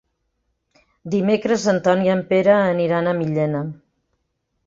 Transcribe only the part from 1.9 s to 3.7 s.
i en Pere aniran a Millena.